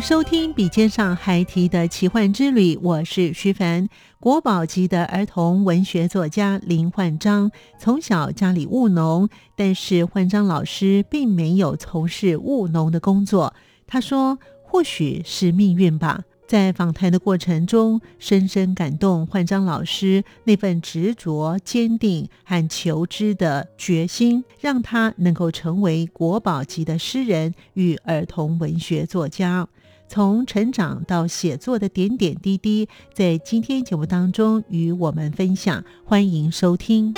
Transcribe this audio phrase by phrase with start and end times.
[0.00, 3.88] 收听《笔尖上还提的奇幻之旅》，我是徐凡。
[4.20, 13.54] 国宝级的儿童文学作家林焕章，从小家里务农，但是焕章老师并没有从事务农的工作。
[13.86, 29.68] 他说：“或许是命运吧。”在访谈的过程中，深深感动焕章老师那份执着、坚定和求知的决心，让他能够成为国宝级的诗人与儿童文学作家。
[30.08, 35.84] 从成长到写作的点点滴滴，在今天节目当中与我们分享。
[36.06, 37.14] 欢迎收听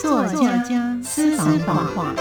[0.00, 2.14] 作家私房话。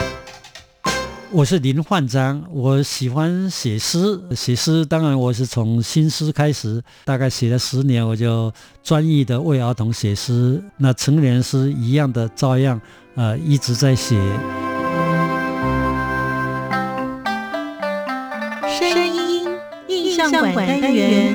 [1.32, 4.20] 我是林焕章，我喜欢写诗。
[4.36, 8.52] 写诗当然我是从新诗开始，大概写了十年，我就
[8.84, 10.62] 专一的为儿童写诗。
[10.76, 12.80] 那成人诗一样的照样，
[13.16, 14.22] 呃，一直在写。
[20.30, 21.34] 相馆单元，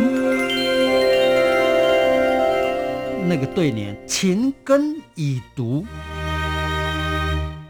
[3.27, 5.83] 那个对联“情根已读”。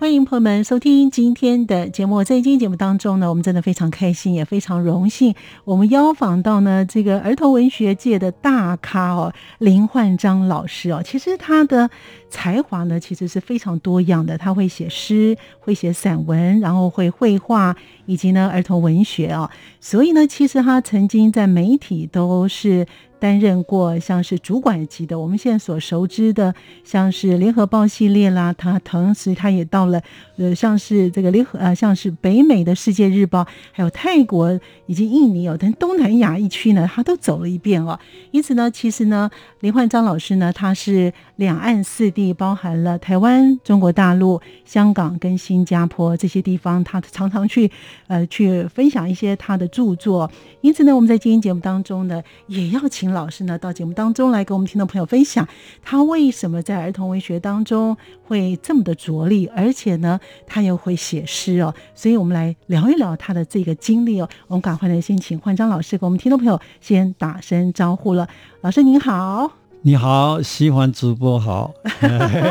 [0.01, 2.25] 欢迎朋友们收听今天的节目。
[2.25, 5.33] 在今天节目当中呢，我们真的非常开心，也非常荣幸，
[5.65, 11.01] 我们邀访到呢这个儿童文学界的大咖哦，林焕章老师哦。
[11.05, 11.89] 其实他的
[12.33, 14.39] 才华呢，其实是非常多样的。
[14.39, 17.77] 他会写诗，会写散文，然后会绘画，
[18.07, 19.49] 以及呢儿童文学哦。
[19.81, 22.87] 所以呢，其实他曾经在媒体都是。
[23.23, 30.03] 担任过像是主管级的，我们现在所熟知的，像是联合报系列啦，他同时他也到了，
[30.39, 37.97] 呃，像是这个联合呃，像是北美的世界日报，还有泰国以及印尼哦等东南亚一区呢，他都走了一遍哦。
[38.33, 47.71] 因此呢，其实呢，林焕章老师呢，他是两岸四地，包含了台湾、中国大陆、香港跟新加坡这些地方，他常常去
[48.09, 50.31] 呃去分享一些他的著作。
[50.61, 53.13] 因此呢，我们在今天节目当中呢，也要请。
[53.13, 55.47] 老师呢，到节目当中来跟我们听众朋友分享，
[55.83, 57.95] 他为什么在儿童文学当中
[58.25, 61.75] 会这么的着力，而且呢，他又会写诗哦。
[61.95, 64.27] 所以，我们来聊一聊他的这个经历哦。
[64.49, 68.27] 我们赶快来先请焕章老师跟我们听众朋友先打声招呼了。
[68.63, 69.62] 老师您好。
[69.85, 71.75] 你好，喜欢主播好，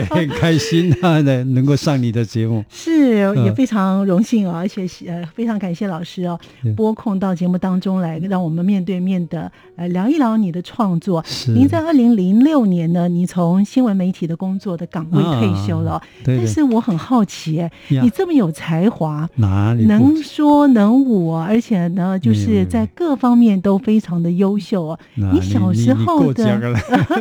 [0.10, 6.38] 很 开心啊，能能够上你的节目，是也非常荣幸哦，而且呃非常感谢老师哦，
[6.76, 11.24] 拨空到节目当中来，让我们面对面的呃聊一聊你的创作。
[11.48, 25.00] 您在二零零六年呢，你从新闻媒体的工作的岗位退休了，但是我很好奇，哎，你这么有才华，哪里能说能舞，而且呢，就是在各方面都非常的优秀哦。
[25.16, 26.60] 你小时候的。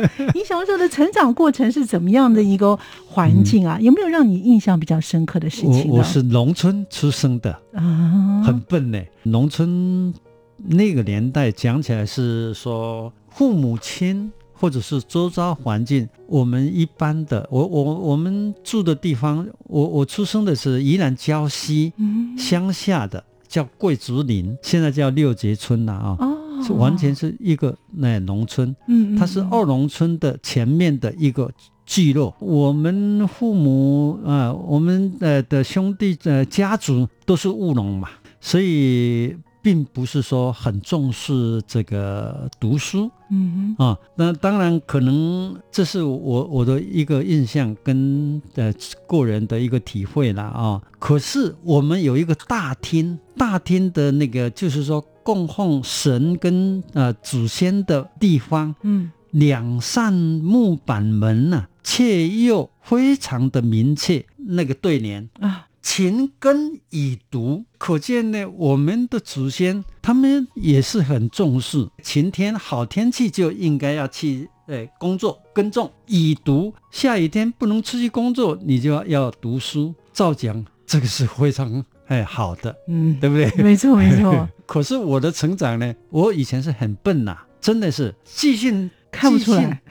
[0.33, 3.77] 你小时候的成长过程是怎么样的一个环境啊？
[3.79, 5.87] 有没有让你印象比较深刻的事情？
[5.87, 9.01] 我我是农村出生的啊，很笨呢。
[9.23, 10.13] 农村
[10.57, 21.91] 那个年代讲起来是说父母亲或者是周遭环境，我们一般的，我我我们住的地方，我我出生的是宜兰礁溪
[22.37, 26.17] 乡下的，叫桂竹林，现在叫六节村了啊。
[26.63, 31.51] 是完全是一个那农村，嗯，它是二农村的前面的一个
[31.85, 32.33] 聚落。
[32.39, 38.07] 我们父母啊，我们呃的兄弟呃家族都是务农嘛，
[38.39, 43.97] 所以并不是说很重视这个读书，嗯哼啊。
[44.15, 48.73] 那当然可能这是我我的一个印象跟呃
[49.07, 50.81] 个人的一个体会了啊。
[50.97, 55.03] 可是我们有一个大厅，大厅的那个就是说。
[55.23, 64.25] 供奉神跟呃祖先的地方，嗯，两扇木板门呐，却又非常的明确。
[64.37, 65.29] 那个对联。
[65.39, 71.87] 啊，勤耕以读，可见呢，我们的祖先他们也是很重视。
[72.03, 79.93] 晴天好天气就应该要去呃工作耕种以读，下雨天不能出去工作，你就要要读书。
[80.13, 83.49] 照讲，这个是非常哎好的，嗯，对不对？
[83.63, 84.47] 没 错没错。
[84.67, 89.81] 可是我的成长呢，我以前是很笨呐、真的是记性看不出来，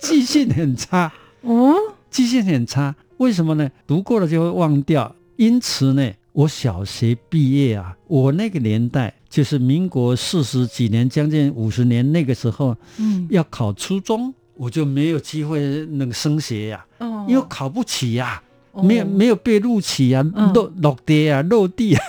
[0.00, 1.12] 记性 很差。
[1.40, 1.74] 哦，
[2.08, 3.68] 记性很差，为什么呢？
[3.84, 5.12] 读过了就会忘掉。
[5.36, 20.52] 因此呢，我小学毕业啊，我那个年代就是民国四十几年，将近五十年那个时候，嗯，要考初中，我就没有机会那个升学呀、哦因为考不起呀、哦没有没有被录取呀、嗯。
[20.52, 22.02] 落落地啊，落地啊，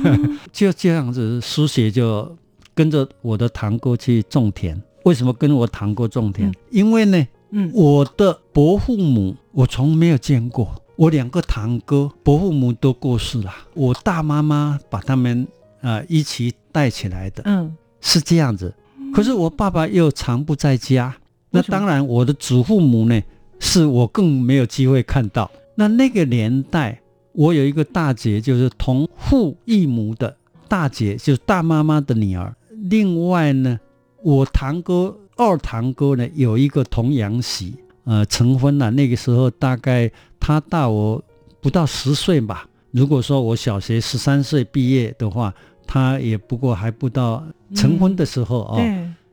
[0.52, 2.36] 就这样子，书写就
[2.74, 4.80] 跟着我的堂哥去种田。
[5.04, 6.48] 为什么跟我堂哥种田？
[6.48, 6.54] 嗯。
[6.70, 15.46] 因为呢，嗯，我的伯父母我从没有见过，我两个堂哥伯父母都过世了，我大妈妈把他们
[15.80, 18.74] 呃一起带起来的，嗯，是这样子。
[19.14, 21.14] 可是我爸爸又常不在家，
[21.50, 23.20] 那当然我的祖父母呢，
[23.58, 25.50] 是我更没有机会看到。
[25.74, 27.00] 那那个年代，
[27.32, 30.36] 我有一个大姐，就是同父异母的
[30.68, 32.54] 大姐，就是大妈妈的女儿。
[32.90, 33.78] 另外呢，
[34.22, 37.74] 我堂哥二堂哥呢有一个童养媳，
[38.04, 38.90] 呃，成婚了。
[38.90, 41.22] 那个时候大概他大我
[41.60, 42.68] 不到十岁吧。
[42.90, 45.54] 如果说我小学十三岁毕业的话，
[45.86, 47.42] 他也不过还不到
[47.74, 48.78] 成婚的时候哦。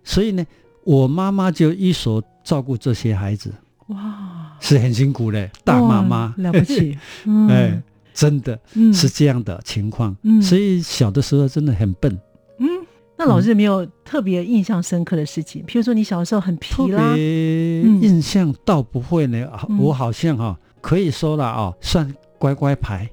[0.04, 0.46] 所以呢，
[0.86, 3.54] 我妈妈就一手照顾这些孩子，
[3.88, 7.82] 哇，是很辛苦的，大妈妈了不起， 嗯，哎，
[8.14, 10.16] 真的嗯是这样的情况。
[10.24, 12.12] 嗯所以小的时候真的很笨，
[12.60, 12.68] 嗯，
[13.18, 15.64] 那老师有没有特别印象深刻的事情？
[15.66, 19.48] 譬如说你小时候很特皮啦，印象倒不会呢。
[19.80, 23.10] 我好像哈、可以说了哦，算乖乖牌。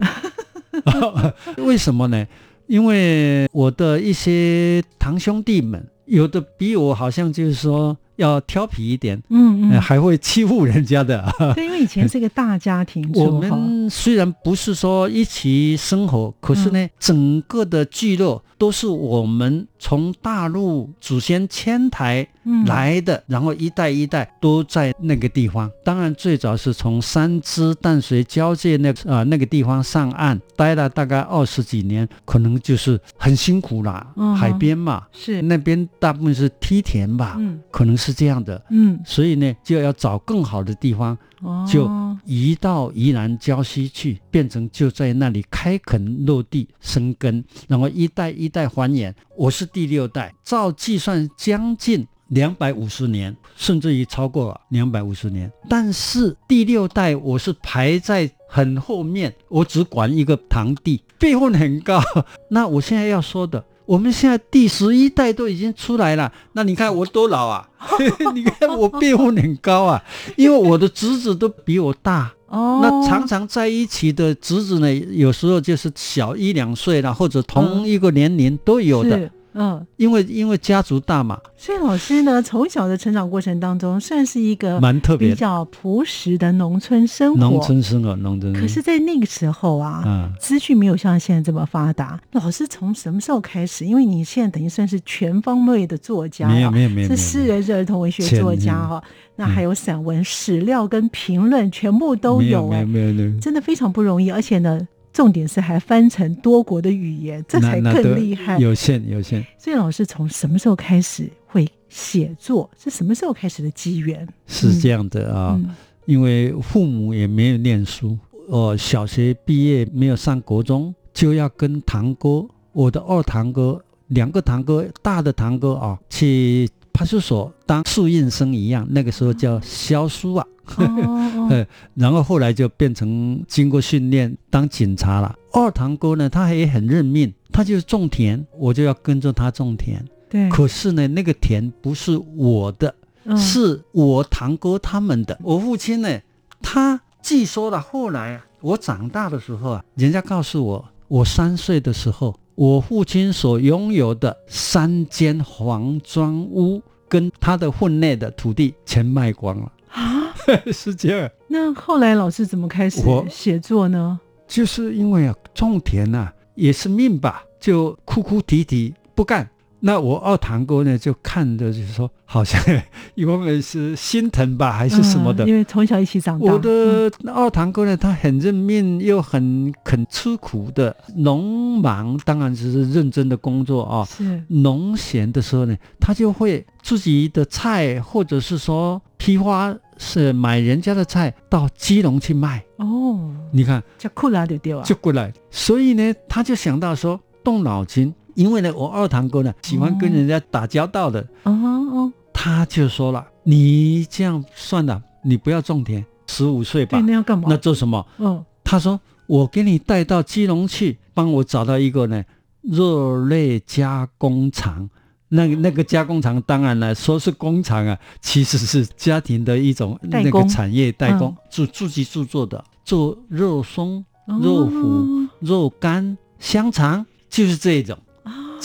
[1.58, 2.26] 为什么呢？
[2.66, 11.24] 因为我的一些堂兄弟们，有的比我好像就是说要调皮一点，嗯嗯，呃还会欺负人家的。
[11.54, 25.70] 对，因为以前是一个大家庭 我，们虽然不是说一起生活，可是呢，整个的聚落都是我们从大陆祖先迁台嗯，来的，然后一代一代都在那个地方。
[25.84, 34.12] 当然，最早是从三支淡水交界那啊、那个地方上岸，待了大概二十几年，可能就是很辛苦啦。
[34.16, 38.62] 嗯海边嘛，是，那边大部分是梯田吧，嗯可能是这样的。
[38.70, 41.90] 嗯，所以呢，就要找更好的地方，哦，就
[42.24, 49.12] 移到宜兰礁溪去，变成就在那里开垦落地生根，然后一代一代繁衍。
[49.36, 55.50] 我是第六代，照计算将近两百五十年，甚至于超过两百五十年。
[55.68, 62.00] 但是第六代我是排在很后面，我只管一个堂弟，辈分很高。
[62.50, 63.64] 那我现在要说的。
[63.86, 67.68] 我们现在第十一代都已经出来了，那你看我多老啊？
[68.34, 70.02] 你看我辈分很高啊，
[70.34, 85.34] 因为我的侄子都比我大，哦，那常常在一起的侄子呢，有时候就是小一两岁啦，或者同一个年龄都有的，是嗯，因为因为家族大嘛，所以老师呢，从小的成长过程当中，算是一个蛮特别比。
[85.34, 87.40] 较朴实的农村生活。
[87.40, 88.52] 农村生活，农村。
[88.52, 92.20] 可是，在那个时候啊，啊，资讯没有像现在这么发达。
[92.32, 93.86] 老师从什么时候开始？
[93.86, 99.02] 因为你现在等于算是全方位的作家、啊，没有没有没有，是诗人，是儿童文学作家哈、
[99.36, 104.30] 那还有散文、史料跟评论，全部都有有哎、没有没有，真的非常不容易。
[104.30, 108.58] 而且呢，重点是还翻成多国的语言，这才更厉害。
[108.58, 109.42] 有限有限。
[109.56, 112.70] 所以老师从什么时候开始会写作？
[112.78, 114.28] 是什么时候开始的机缘？
[114.46, 135.36] 是这样的啊，嗯因为父母也没有念书，我小学毕业没有上国中，就要跟堂哥，我的二堂哥，两个堂哥，大的堂哥啊，去派出所当宿运生一样，那个时候叫销书啊，哦哦 呃然后后来就变成经过训练当警察了。
[135.52, 140.02] 二堂哥呢，他也很认命，他就是种田，我就要跟着他种田。
[140.30, 145.38] 对，可是呢，那个田不是我的，嗯是我堂哥他们的。
[145.42, 146.18] 我父亲呢，
[146.62, 159.70] 他据说了，后来啊，我长大的时候啊，人家告诉我，我三岁的时候，我父亲所拥有的三间黄砖屋跟他的份内的土地全卖光了。
[159.90, 160.34] 啊，
[160.72, 164.18] 是这样，那后来老师怎么开始写作呢？
[164.48, 169.48] 就是因为啊，种田啊也是命吧，就哭哭啼啼不干。
[169.80, 172.60] 那我二堂哥呢，就看着就是说，好像
[173.14, 175.44] 因为是心疼吧，还是什么的。
[175.44, 176.52] 嗯因为从小一起长大。
[176.52, 180.96] 我的二堂哥呢，他很认命又很肯吃苦的。
[181.16, 184.04] 农忙当然就是认真的工作啊。
[184.04, 192.64] 是农闲的时候呢，他就会自己的菜，或者是说批发是买人家的菜到基隆去卖。
[192.78, 194.82] 哦，你看，就过来就对啊。
[194.82, 195.32] 就过来。
[195.50, 207.46] 所以呢，他就想到说动脑筋，因为呢，我二堂哥呢喜欢跟人家打交道的，哦哦，他就说了：“你这样算了，你不要种田，十五岁吧对，，那要干嘛？
[207.48, 212.22] 那做什么嗯，？”他说：“我给你带到基隆去，帮我找到一个呢
[212.62, 214.88] 肉类加工厂。”
[215.28, 227.98] 那个那个加工厂，当然了，说是工厂啊，其实是家庭的一种那个产业代工嗯，自自己制作的，做肉松、哦肉脯、肉干、香肠，就是这一种。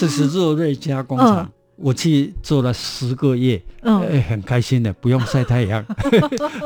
[0.05, 1.38] 啊这是肉类加工厂。
[1.39, 1.50] 嗯。
[1.84, 4.01] 我去做了十个月，嗯。
[4.03, 5.84] 哎，很开心的，不用晒太阳，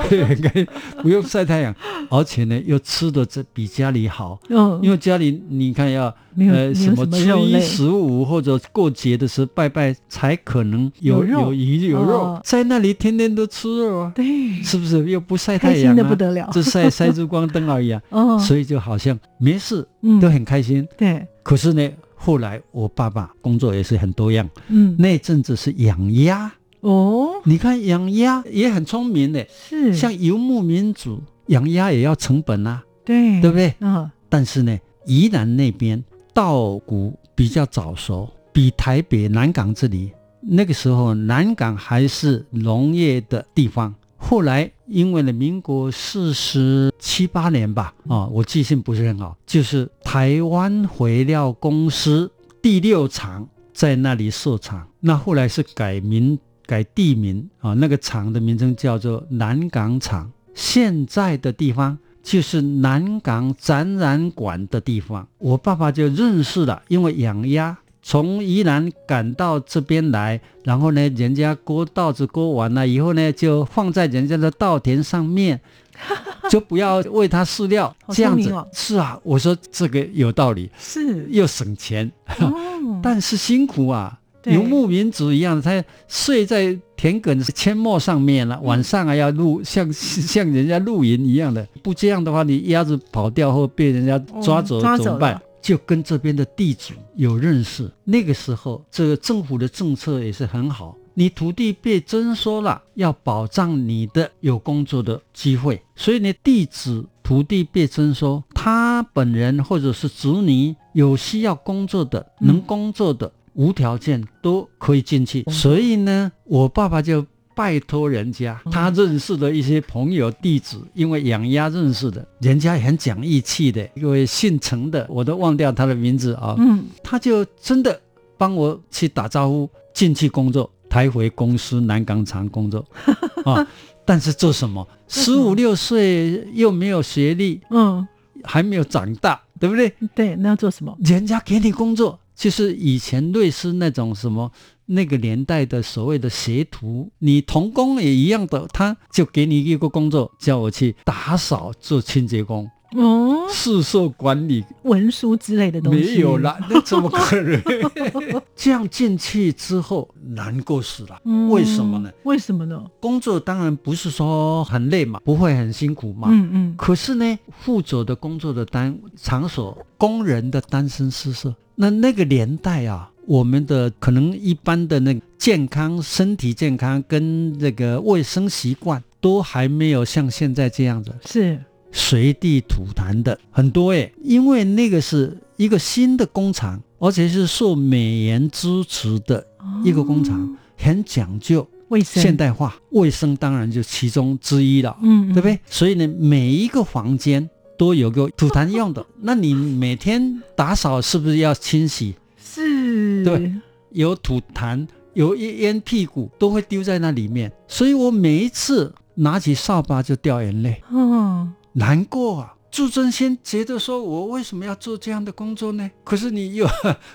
[0.10, 0.68] 很开，
[1.02, 1.74] 不用晒太阳，
[2.10, 12.18] 而且呢，又吃的这比家里好，嗯，因为家里你看要呃什么初一十五或者过节的时候拜拜，才可能有有鱼有肉。
[12.20, 15.10] 哦，在那里天天都吃肉啊，对，是不是？
[15.10, 15.96] 又不晒太开心阳啊？
[15.96, 16.50] 的不得了。
[16.52, 20.20] 只晒晒日光灯而已啊，哦， 所以就好像没事，嗯。
[20.20, 20.86] 都很开心。
[20.98, 21.90] 对，可是呢，
[22.26, 29.94] 后来我爸爸工作也是很多样，嗯，那阵子是养鸭，哦，你看养鸭也很聪明的，是。
[29.94, 33.40] 像游牧民族养鸭也要成本啊，对。
[33.42, 33.76] 对不对？
[33.80, 36.04] 嗯，但是呢，宜兰那边
[36.34, 43.94] 稻谷比较早熟，比台北南港这里那个时候南港还是农业的地方。
[44.28, 65.28] 后来因为呢，民国四十七八年吧，啊，我记性不是很好，就是台湾肥料公司第六厂在那里设厂，那后来是改名改地名啊，那个厂的名称叫做南港厂，现在的地方就是南港展览馆的地方。
[65.38, 67.78] 我爸爸就认识了，因为养鸭。
[68.08, 75.60] 从宜兰赶到这边来，然后呢，人家割稻子割完了以后呢，就放在人家的稻田上面，
[76.48, 79.20] 就不要喂它饲料，这样子哦是啊。
[79.24, 82.54] 我说这个有道理，是又省钱，哦，
[83.02, 84.20] 但是辛苦啊。
[84.44, 91.68] 游牧民族一样，他睡在田埂阡陌上面了，晚上还要露，像 像人家露营一样的。
[91.82, 95.42] 不这样的话，你鸭子跑掉后被人家抓走怎么办了？
[95.66, 97.92] 就跟这边的地主有认识。
[98.04, 100.96] 那个时候，这个政府的政策也是很好。
[101.16, 115.44] 你土地被征收了，要保障你的有工作的机会，所以呢，地主土地被征收，他本人或者是子女有需要工作的、嗯能工作的，无条件都可以进去。
[115.50, 128.00] 所以呢，我爸爸就拜托人家，他认识的一些朋友弟子，因为养鸭认识的，人家也很讲义气的，一位姓陈的，我都忘掉他的名字啊，嗯，他就真的
[128.38, 132.86] 帮我去打招呼，进去工作，抬回公司南港厂工作
[133.46, 133.66] 啊。
[134.08, 134.88] 但是做什么？
[135.08, 138.08] 十五六岁又没有学历，嗯，
[138.44, 139.92] 还没有长大，对不对？
[140.14, 140.96] 对，那要做什么？
[141.00, 144.52] 人家给你工作，就是以前类似那种什么
[144.86, 157.62] 那个年代的所谓的学徒，你童工也一样的，他就给你一个工作，叫我去打扫做清洁工、哦，市售管理，文书之类的东西没有啦，那怎么可能？
[158.56, 162.12] 这样进去之后难过死了，嗯为什么呢？
[162.24, 162.82] 为什么呢？
[163.00, 166.30] 工作当然不是说很累嘛，不会很辛苦嘛。
[166.32, 181.60] 嗯嗯，可是呢，负责的工作的单场所，工人的单身宿舍，那那个年代啊，我们的可能一般的那个健康、身体健康跟这个卫生习惯都还没有像现在这样子是
[181.92, 189.46] 随地吐痰的很多诶，因为那个是一个新的工厂，而且是受美元支持的
[189.84, 194.96] 一个工厂，哦很讲究卫生现，代化，卫生当然就其中之一了。
[195.02, 195.48] 嗯，嗯对不？
[195.48, 195.60] 对？
[195.68, 202.14] 所以呢，每一个房间都有个吐痰用的，那你每天打扫是不是要清洗？
[202.56, 203.54] 是，对，
[203.90, 212.56] 有吐痰，有一烟屁股都会丢在那里面，所以我每一次拿起扫把就掉眼泪，嗯，难过啊。
[212.72, 215.92] 朱真先觉得说，我为什么要做这样的工作呢？
[216.06, 216.66] 可是你又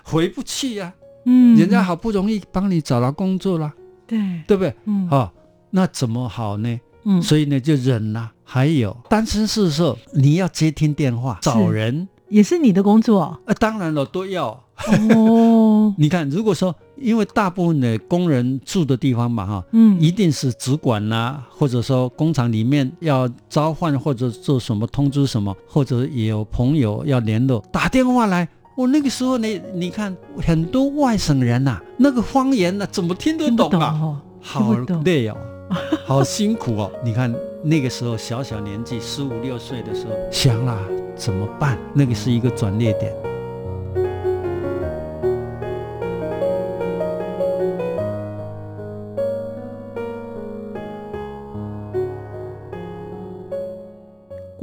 [0.02, 0.92] 回不去呀、
[1.24, 3.72] 嗯，人家好不容易帮你找到工作了，
[4.06, 4.74] 对，对不对？
[4.84, 5.30] 嗯，哦，
[5.70, 6.80] 那怎么好呢？
[7.04, 8.32] 嗯，所以呢，就忍了。
[8.44, 14.64] 还有单身是时候，你要接听电话，找人，也是你的工作，啊，当然了，都要。
[15.14, 28.48] 哦， 你看，如果说因为大部分的工人住的地方嘛，哈，嗯，一定是主管呐、或者说工厂里面要召唤或者做什么通知什么，或者也有朋友要联络，打电话来。
[28.76, 33.90] 我那个时候呢，你看很多外省人呐、那个方言呢、怎么听得懂啊？
[33.90, 35.36] 懂哦，好累哦，
[36.06, 36.90] 好辛苦哦。
[37.04, 40.78] 你看那个时候小小年纪，十五六岁的时候，想啦
[41.14, 41.76] 怎么办？
[41.92, 43.12] 那个是一个转捩点。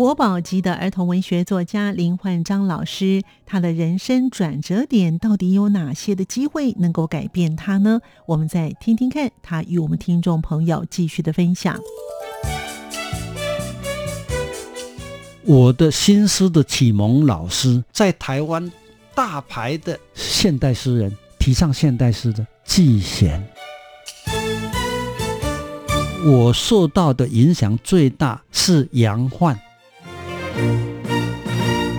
[0.07, 7.99] 国宝级的儿童文学作家林焕章老师，他的人生转折点到底有哪些的机会能够改变他呢？
[8.25, 11.77] 我们再听听看他与我们听众朋友继续的分享。
[15.43, 18.71] 我的新诗的启蒙老师，在台湾
[19.13, 23.45] 大牌的现代诗人，提倡现代诗的季贤。
[26.25, 29.59] 我受到的影响最大是杨焕。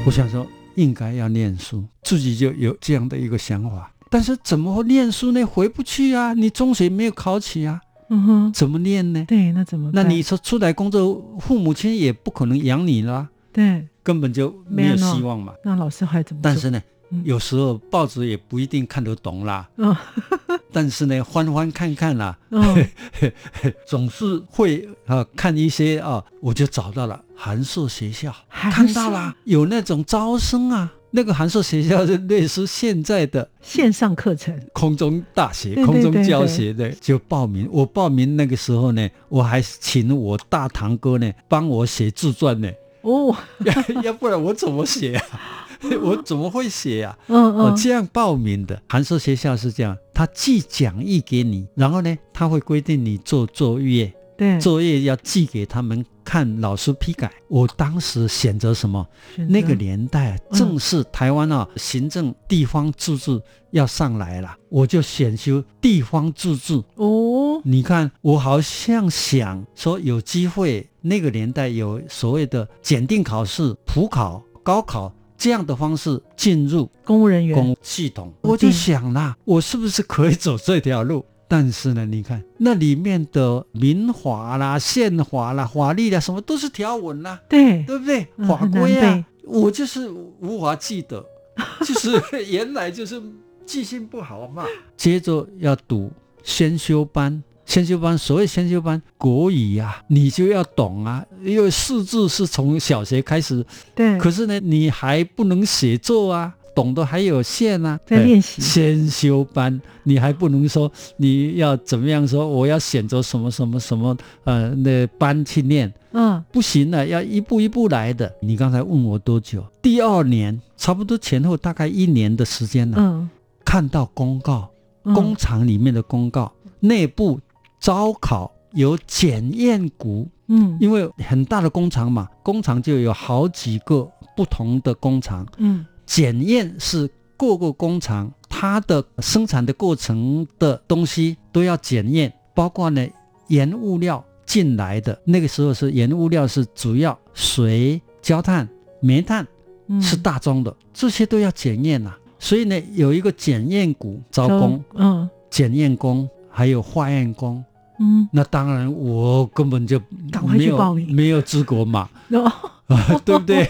[0.05, 3.93] 我想说，应该要念书，自己就有这样的一个想法。
[4.11, 5.45] 但是怎么念书呢？
[5.45, 6.33] 回不去啊！
[6.33, 9.23] 你中学没有考起啊，嗯哼，怎么念呢？
[9.29, 9.91] 对，那怎么？
[9.93, 15.53] 那你说出来工作，父母亲也不可能养你了啊，对，根本就没有希望嘛。
[15.63, 16.51] 那老师还怎么做？
[16.51, 16.83] 但是呢嗯，
[17.25, 19.69] 有时候报纸也不一定看得懂啦。
[19.77, 19.95] 嗯
[20.71, 22.87] 但是呢，翻翻看看啦，嗯
[23.87, 30.93] 总是会啊看一些啊，我就找到了函授学校，看到授了有那种招生啊。
[31.11, 37.67] 那个函授学校是类似现在的线上课程，空中大学、对对空中教学的，就报名。
[37.73, 43.35] 我报名那个时候呢，我还请我大堂哥呢帮我写自传呢，哦，
[43.65, 45.67] 要要不然我怎么写啊？
[46.03, 47.19] 我怎么会写啊？
[47.29, 57.31] 嗯哦，嗯，这样报名的函授学校是这样，他寄讲义给你，然后呢，他会规定你做作业，对，作业要寄给他们看，老师批改。
[57.49, 59.07] 我当时选择什么？
[59.49, 66.83] 那个年代正是台湾啊行政地方自治要上来了，我就选修地方自治。
[66.97, 81.25] 哦，你看，我好像想说有机会，那个年代有所谓的检定考试、普考、高考这样的方式进入公务人员，公系统，嗯我就想啦，我是不是可以走这条路？
[81.47, 88.27] 但是呢，你看那里面的民法啦、宪法啦、法律啦，什么都是条文啦，对，对不对？
[88.37, 91.25] 嗯法规啊，我就是无法记得，
[91.87, 92.21] 就是
[92.51, 93.23] 原来就是
[93.65, 94.67] 记性不好嘛。
[94.99, 96.11] 接着要读
[96.43, 97.43] 先修班。
[97.69, 108.63] 先修班，所谓先修班，国语呀、你就要懂啊，因为识字是从小学开始对，可是呢，你还不能写作啊，懂得还有限啊，对在练习。
[108.63, 118.33] 先修班，你还不能说你要怎么样说，我要选择什么什么什么呃那班去念，嗯，不行了，要一步一步来的。
[118.41, 119.63] 你刚才问我多久？
[119.83, 123.29] 第二年，差不多前后大概一年的时间了，嗯，
[123.63, 124.71] 看到公告，
[125.05, 125.13] 嗯。
[125.13, 126.51] 工厂里面的公告，
[126.81, 127.39] 内部
[127.81, 130.77] 招考有检验股嗯。
[130.81, 135.85] 因为很大的工厂嘛，工厂就有好几个不同的工厂，嗯。
[136.07, 143.07] 检验是各个工厂它的生产的过程的东西都要检验，包括呢
[143.49, 148.67] 原物料进来的那个时候是原物料是主要水、焦炭、
[149.01, 149.47] 煤炭
[149.87, 155.29] 嗯，是大宗的，这些都要检验呐、所以呢有一个检验股招工，嗯。
[155.51, 157.65] 检验工还有化验工。
[158.01, 159.99] 嗯，那当然，我根本就
[160.31, 162.53] 赶快去没有报名没有资格嘛， 哦，
[163.25, 163.69] 对不对？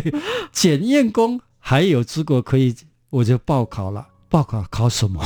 [0.52, 2.74] 检验工还有资格可以，
[3.10, 4.06] 我就报考了。
[4.30, 5.22] 报考考什么？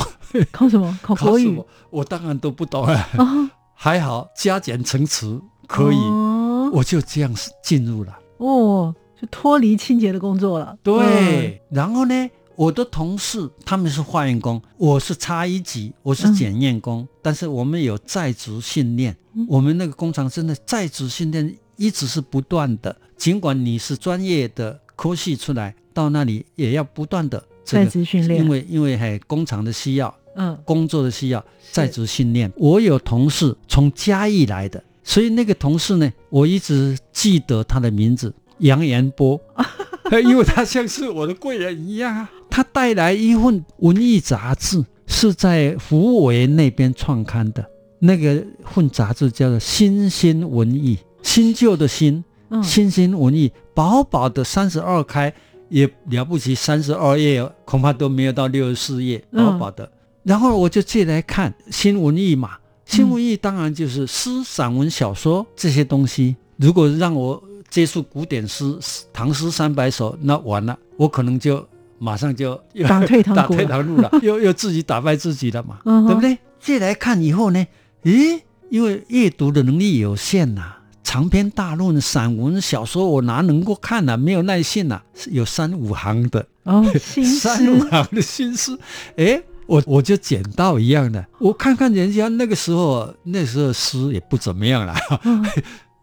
[0.51, 0.97] 考什么？
[1.01, 1.61] 考国语？
[1.89, 2.93] 我当然都不懂啊。
[3.17, 8.17] 啊，还好加减乘除可以，哦我就这样进入了。
[8.37, 10.75] 哦，就脱离清洁的工作了。
[10.81, 27.91] 对，然后呢，我的同事他们是化验工，我是差一级，我是嗯检验工，但是我们有在职训练，嗯我们那个工厂真的在职训练一直是不断的，尽管你是专业的科系出来，到那里也要不断的这在个。
[27.91, 32.51] 职训练，因为因为还工厂的需要，嗯，工作的需要，在职训练。
[32.55, 39.39] 我有同事从嘉义来的，所以那个同事呢，我一直记得他的名字杨延波，
[40.23, 42.29] 因为他像是我的贵人一样啊。
[42.55, 47.65] 他带来一份文艺杂志，是在福维那边创刊的，
[47.97, 55.33] 那个份杂志叫做《新新文艺》，新旧的新，嗯新兴文艺，薄薄的三十二开，
[55.69, 59.91] 也了不起，三十二页恐怕都没有到六十四页，薄薄的。
[60.21, 62.51] 然后我就借来看新文艺嘛，
[62.85, 66.35] 新文艺当然就是诗、散文、小说这些东西。
[66.57, 68.77] 如果让我接触古典诗、
[69.11, 71.67] 唐诗三百首，那完了，我可能就
[72.03, 76.37] 马上就打退堂 打退堂鼓了，又又自己打败自己了嘛，嗯对不对？
[76.59, 77.65] 借来看以后呢，
[78.03, 78.39] 咦，
[78.69, 88.77] 因为阅读的能力有限呐、长篇大论、散文、小说我哪能够看呢、没有耐性呐、是有三五行的，哦，新 三五，行的心思，
[89.17, 91.25] 哎，我我就捡到一样的。
[91.39, 94.95] 我看看人家那个时候，那时候诗也不怎么样啦。
[95.23, 95.45] 嗯。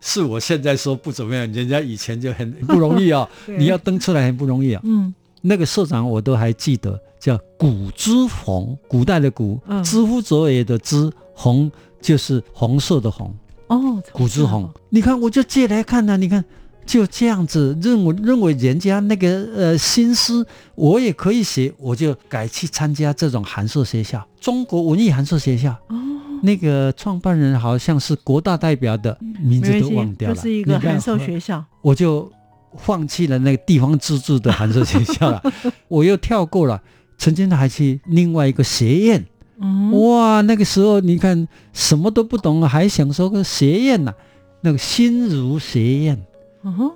[0.03, 3.59] 是我现在说不怎么样，人家以前就很不容易啊、对。
[3.59, 4.81] 你要登出来很不容易啊。
[4.83, 9.83] 嗯那个社长我都还记得，叫古之红，古代的古，嗯。
[9.83, 13.35] 知乎者也的知，红就是红色的红，
[13.69, 14.69] 哦，古之红。
[14.89, 16.45] 你看，我就借来看呢、你看
[16.87, 25.73] 就这样子认为认为人家那个呃心思我也可以写，我就改去参加这种函授学校，中国文艺函授学校。
[25.89, 25.97] 哦，
[26.43, 32.31] 那个创办人好像是国大代表的名字都忘掉了，就是一个函授学校，我就
[32.77, 35.43] 放弃了那个地方自治的函授学校了，
[35.89, 36.81] 我又跳过了，
[37.19, 39.27] 曾经还去另外一个学院，
[39.61, 44.15] 嗯，哇，那个时候你看什么都不懂，还想说个学院呐、
[44.63, 46.27] 那个新儒学院，
[46.63, 46.91] 嗯哼，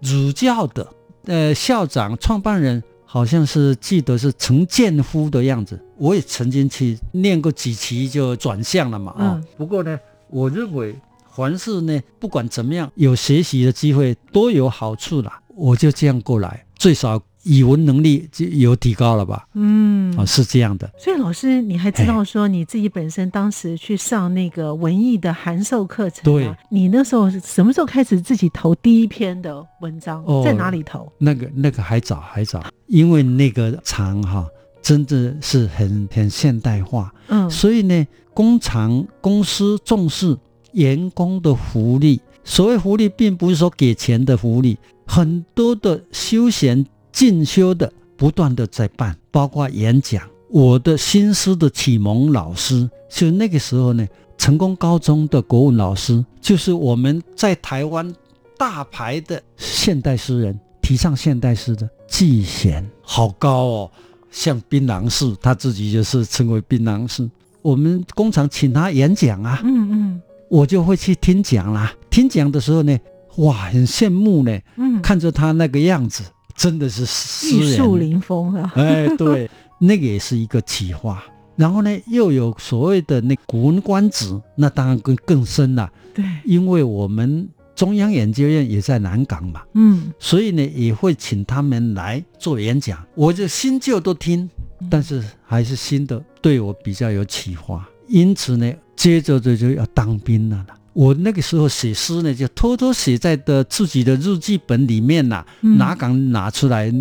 [0.00, 0.86] 儒教的，
[1.26, 9.44] 呃，校长创办人好像是记得是陈建夫的样子，我也曾经去念过几期就转向了嘛，啊、嗯。
[9.56, 10.94] 不过呢，我认为
[11.34, 15.40] 凡事呢，不管怎么样，有学习的机会都有好处啦。
[15.56, 19.46] 我就这样过来，最少语文能力就有提高了吧？
[19.54, 20.90] 嗯啊，是这样的。
[20.98, 30.24] 所以老师，你还知道说你自己本身当时去上那个文艺的函授课程、啊，对，你那时候是什么时候开始自己投第一篇的文章？
[30.24, 31.12] 哦在哪里投？
[31.18, 34.46] 那个那个还早还早，因为那个厂哈
[34.82, 40.36] 真的是很很现代化，嗯所以呢，工厂公司重视
[40.74, 42.20] 员工的福利。
[42.44, 50.22] 所谓福利，并不是说给钱的福利，很多的休闲进修的不断的在办，包括演讲。
[50.50, 54.06] 我的新诗的启蒙老师，就那个时候呢，
[54.38, 58.14] 成功高中的国文老师，就是我们在台湾
[58.56, 63.90] 大牌的现代诗人，提倡现代诗的季贤，好高哦，
[64.30, 67.28] 像槟榔士，他自己就是称为槟榔士。
[67.62, 71.94] 我们工厂请他演讲啊，嗯嗯我就会去听讲啦。
[72.10, 72.98] 听讲的时候呢，
[73.36, 76.22] 哇，很羡慕呢，嗯，看着他那个样子，
[76.56, 77.72] 真的是诗人。
[77.72, 81.22] 玉树临风啊，哎，对， 那个也是一个启发。
[81.56, 94.50] 然后呢，又有所谓的那《古文观止》，那当然更更深了，对，因为我们中央研究院也在南港嘛，嗯，所以呢也会请他们来做演讲，我就新旧都听，
[94.90, 100.76] 但是还是新的对我比较有启发，因此呢，接着就就要当兵了啦。
[100.92, 106.92] 我那个时候写诗呢，就偷偷写在的自己的日记本里面呐、嗯哪敢拿出来？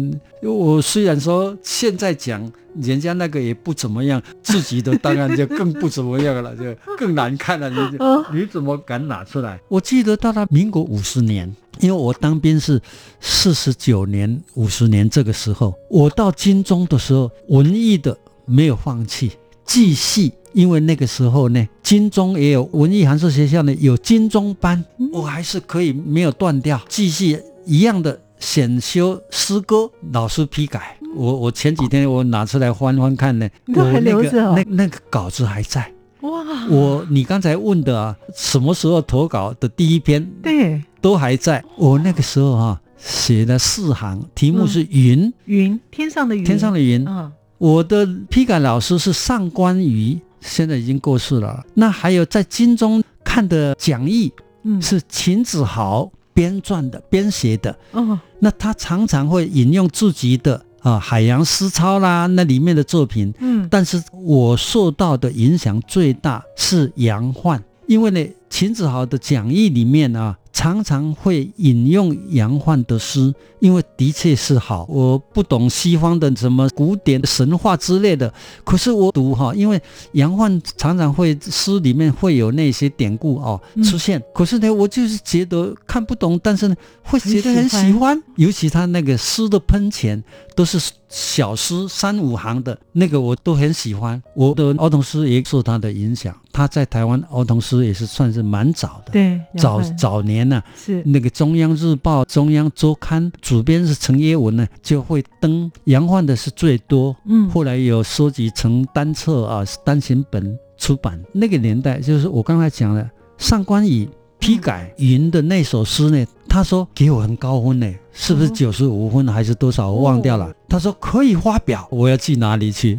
[0.41, 2.51] 我虽然说现在讲
[2.81, 7.69] 人家那个也不怎么样，自己的当然就更不怎么样了， 就更难看了。
[7.69, 9.59] 你你怎么敢拿出来？
[9.67, 12.81] 我记得到了民国五十年，因为我当兵是
[13.21, 20.31] 四十九年、五十年这个时候，我到军中的时候，文艺的没有放弃，继续。
[20.53, 30.97] 因为那个时候呢，金钟也有文艺函授学校呢，有金钟班，我还是可以没有断掉，继续一样的选修诗歌，老师批改。
[31.15, 35.91] 我我前几天我拿出来翻翻看呢，我那个那那个稿子还在。
[36.21, 36.31] 哇，
[36.69, 41.63] 我你刚才问的啊，什么时候投稿的第一篇对，都还在。
[41.75, 47.03] 我那个时候哈、写了四行，题目是云，云天上的云，天上的云。
[47.07, 47.31] 嗯。
[47.57, 51.63] 我的批改老师是上官瑜，现在已经过世了。
[51.73, 54.31] 那还有在金中看的讲义
[54.63, 57.75] 嗯，是秦子豪编撰的、编写的。
[57.91, 63.33] 哦，那他常常会引用自己的啊《海洋诗操》啦，那里面的作品。
[63.39, 74.85] 嗯但是我受到的影响最大是杨焕，因为呢，秦子豪的讲义里面啊，常常会引用杨焕的诗，因为的确是好。
[74.87, 78.31] 我不懂西方的什么古典神话之类的，
[78.63, 90.23] 可是我读哈，因为杨焕常常会诗里面会有那些典故哦嗯出现，可是呢，我就是觉得看不懂，但是呢，会觉得很很喜欢喜欢，尤其他那个诗的喷泉
[90.55, 94.21] 都是小诗三五行的，那个我都很喜欢。
[94.35, 99.11] 我的儿童诗也受他的影响，他在台湾儿童诗也是算是蛮早的。
[99.11, 111.19] 对，早早年年呢、是那个中央日报、中央周刊主编是陈业文呢，就会登杨焕的是最多，嗯后来有收集成单册啊，单行本出版。
[111.33, 114.07] 那个年代就是我刚才讲的，上官仪
[114.39, 119.89] 批改云的那首诗呢，他说给我很高分呢，是不是哦九十五分还是多少？
[119.89, 120.53] 我忘掉了。
[120.67, 122.97] 他说可以发表，我要寄哪里去？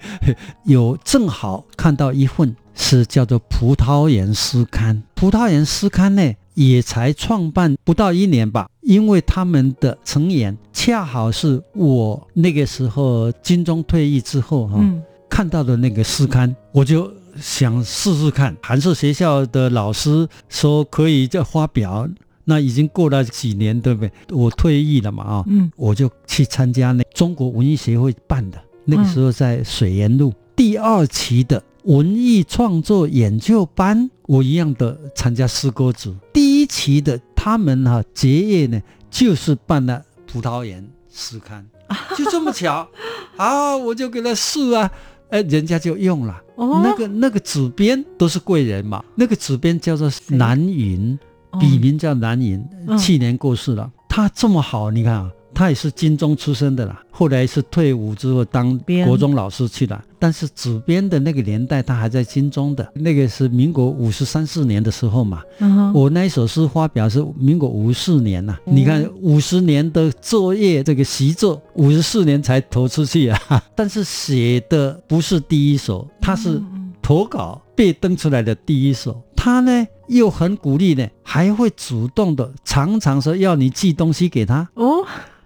[0.64, 18.56] 有正好看到一份是叫做《葡萄园诗刊》，《葡萄园诗刊》呢也才创办不到一年吧，因为他们的成员恰好是我那个时候军中退役之后哈、嗯看到的那个诗刊，我就想试试看。
[18.62, 22.08] 韩式学校的老师说可以再发表，
[22.44, 24.12] 那已经过了几年，对不对？
[24.30, 36.14] 我退役了嘛啊、嗯我就去参加那中国文艺协会办的，那个时候在水源路、第二期的文艺创作研究班，我一样的参加诗歌组。
[36.32, 41.66] 第一期的他们哈、结业呢，就是办了葡萄园诗刊，
[42.16, 42.88] 就这么巧，
[43.36, 44.90] 啊，我就给他试啊。
[45.30, 46.40] 哎，人家就用了。
[46.56, 51.18] 哦那个那个主编都是贵人嘛，那个主编叫做南云，
[51.50, 53.90] 哦笔名叫南云，嗯去年过世了。
[54.08, 60.02] 他这么好，你看啊，他也是金中出身的啦，后来是退伍之后当编国中老师去了。
[60.18, 65.42] 但是主编的那个年代，他还在金中的，那个是民国五十三四年的时候嘛。
[65.60, 73.38] 嗯我那一首诗发表是民国五四年呐、嗯你看五十年的作业，这个习作五十四年才投出去啊。
[73.76, 76.60] 但是写的不是第一首，他是
[77.02, 79.22] 投稿被登出来的第一首。
[79.36, 85.04] 他呢又很鼓励呢，还会主动的，常常说要你寄东西给他，哦，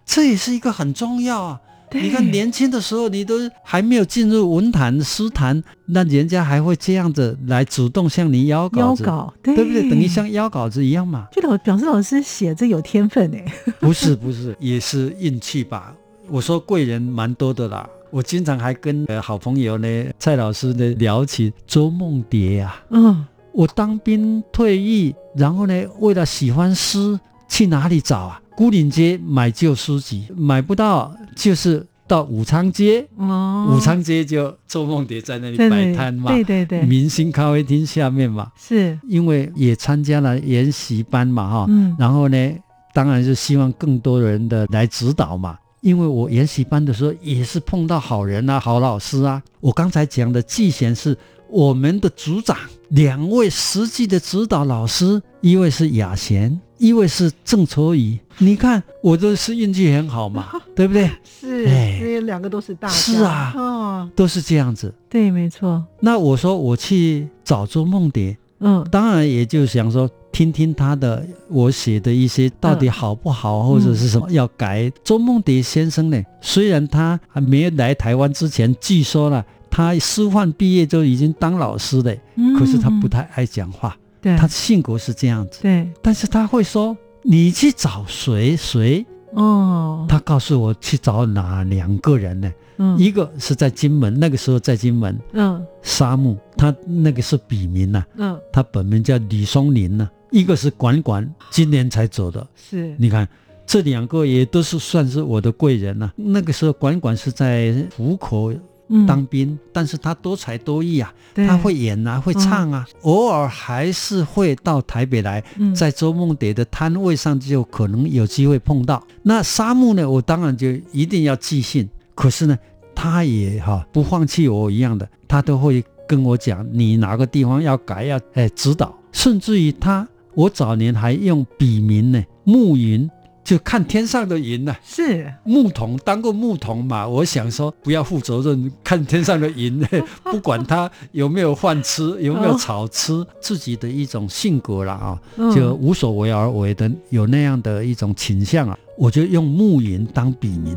[0.09, 1.61] 这也是一个很重要啊。
[1.92, 9.90] 你看年轻的时候，你都还没有进入文坛诗坛，那人家还会这样子来主动向你邀稿子，邀稿，对对不对？
[9.90, 11.29] 等于像邀稿子一样嘛。
[11.31, 13.44] 就老表示老师写这有天分哎，
[13.81, 15.94] 不是不是，也是运气吧。
[16.29, 22.83] 我说贵人蛮多的啦，我经常还跟呃好朋友呢蔡老师呢聊起周梦蝶啊。
[22.90, 27.18] 嗯我当兵退役，然后呢为了喜欢诗，
[27.49, 28.40] 去哪里找啊？
[28.59, 38.51] 孤岭街买旧书籍，买不到就是到武昌街，哦，武昌街就周梦蝶在那里在那里摆摊嘛，对对对，明星咖啡厅下面嘛。
[38.59, 38.99] 是。
[39.07, 41.94] 因为也参加了研习班嘛哈，嗯。
[41.97, 42.53] 然后呢，
[42.92, 45.57] 当然是希望更多人的来指导嘛。
[45.81, 49.40] 因为我研习班的时候也是碰到好人啊、好老师啊。
[49.61, 51.16] 我刚才讲的季贤是
[51.49, 52.57] 我们的组长，
[52.88, 58.18] 两位实际的指导老师，一位是雅贤，一位是郑愁予。
[58.38, 61.10] 你看我都是运气很好嘛， 对不对？
[61.40, 64.94] 是，哎因为两个都是大家是啊哦，都是这样子。
[65.08, 74.88] 对，没错，那我说我去找周梦蝶，嗯当然也就想说听听他的我写的一些到底好不好，或者是什么要改。
[75.02, 85.90] 周梦蝶先生呢，虽然他还没有来台湾之前，据说呢，他师范毕业就已经当老师了，嗯可是他不嗯太爱讲话，对，他性格是这样子，对。
[86.02, 92.52] 但是他会说你去找谁谁，哦，他告诉我去找哪两个人呢？
[92.78, 92.98] 嗯。
[92.98, 95.64] 一个是在金门，那个时候在金门嗯。
[95.83, 98.38] 沙木，他那个是笔名呐、嗯。
[98.52, 102.46] 他本名叫李松林呢、一个是管管，今年才走的。
[102.57, 102.94] 是。
[102.98, 103.28] 你看
[103.66, 108.52] 这两个也都是算是我的贵人呐、那个时候管管是在虎口
[108.88, 119.03] 嗯当兵，但是他多才多艺啊，他会演啊，会唱啊，偶尔还是会到台北来，嗯在周梦蝶的摊位上就可能有机会碰到。
[119.22, 122.59] 那沙木呢，我当然就一定要寄信，可是呢，
[122.94, 133.09] 他也哈、不放弃我一样的，他都会跟我讲你哪个地方要改要哎指导，甚至于他我早年还用笔名呢暮云。
[133.48, 135.32] 就看天上的云呐、是。
[135.42, 139.80] 牧童当过牧童嘛，我想说不要负责任，看天上的云，
[140.22, 145.50] 不管他有没有饭吃，有没有草吃，自己的一种性格了啊，嗯。
[145.54, 150.76] 就无所为而为的，有那样的一种倾向啊，我就用牧云当笔名。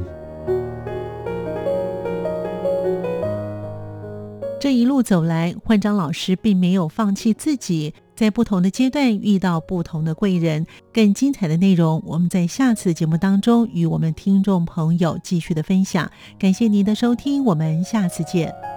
[4.62, 10.68] 这一路走来，焕章老师并没有放弃自己，在不同的阶段遇到不同的贵人。
[10.94, 16.12] 更精彩的内容，我们在下次节目当中与我们听众朋友继续的分享。
[16.38, 18.71] 感谢您的收听，我们下次见。